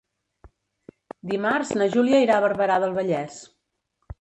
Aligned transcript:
Dimarts 1.33 1.73
na 1.81 1.89
Júlia 1.97 2.25
irà 2.25 2.39
a 2.39 2.45
Barberà 2.47 2.81
del 2.85 2.97
Vallès. 2.99 3.37